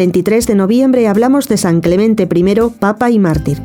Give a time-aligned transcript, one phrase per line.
[0.00, 3.58] 23 de noviembre hablamos de San Clemente I, Papa y Mártir.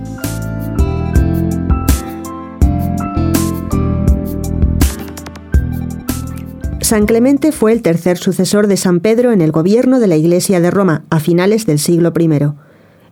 [6.82, 10.60] San Clemente fue el tercer sucesor de San Pedro en el gobierno de la Iglesia
[10.60, 12.30] de Roma a finales del siglo I.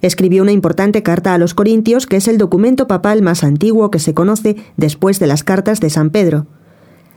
[0.02, 3.99] Escribió una importante carta a los Corintios, que es el documento papal más antiguo que
[3.99, 6.45] se conoce después de las cartas de San Pedro.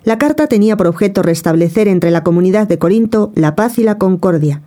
[0.04, 3.98] La carta tenía por objeto restablecer entre la comunidad de Corinto la paz y la
[3.98, 4.62] concordia.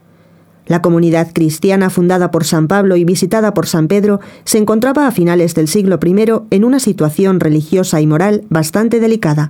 [0.69, 5.11] La comunidad cristiana fundada por San Pablo y visitada por San Pedro se encontraba a
[5.11, 6.15] finales del siglo I
[6.51, 9.49] en una situación religiosa y moral bastante delicada.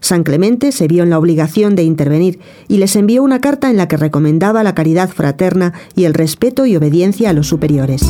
[0.00, 3.76] San Clemente se vio en la obligación de intervenir y les envió una carta en
[3.76, 8.02] la que recomendaba la caridad fraterna y el respeto y obediencia a los superiores.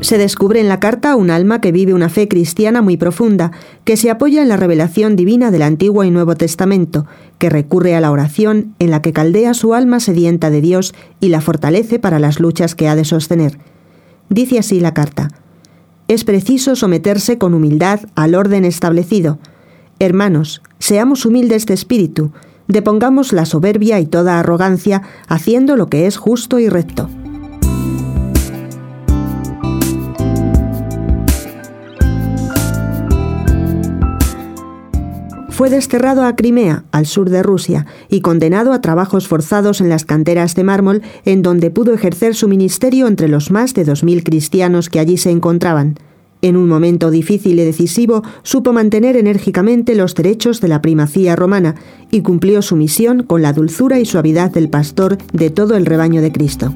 [0.00, 3.52] Se descubre en la carta un alma que vive una fe cristiana muy profunda,
[3.84, 7.06] que se apoya en la revelación divina del Antiguo y Nuevo Testamento,
[7.38, 11.28] que recurre a la oración en la que caldea su alma sedienta de Dios y
[11.28, 13.58] la fortalece para las luchas que ha de sostener.
[14.30, 15.28] Dice así la carta.
[16.08, 19.38] Es preciso someterse con humildad al orden establecido.
[19.98, 22.32] Hermanos, seamos humildes de espíritu,
[22.68, 27.10] depongamos la soberbia y toda arrogancia, haciendo lo que es justo y recto.
[35.60, 40.06] Fue desterrado a Crimea, al sur de Rusia, y condenado a trabajos forzados en las
[40.06, 44.24] canteras de mármol, en donde pudo ejercer su ministerio entre los más de dos mil
[44.24, 45.98] cristianos que allí se encontraban.
[46.40, 51.74] En un momento difícil y decisivo, supo mantener enérgicamente los derechos de la primacía romana
[52.10, 56.22] y cumplió su misión con la dulzura y suavidad del pastor de todo el rebaño
[56.22, 56.72] de Cristo.